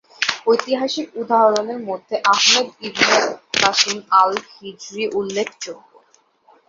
ঐতিহাসিক 0.47 1.07
উদাহরণের 1.15 1.79
মধ্যে 1.89 2.15
আহমদ 2.33 2.67
ইবনে 2.87 3.17
কাসিম 3.55 3.97
আল-হিজরি 4.21 5.03
উল্লেখযোগ্য। 5.17 5.91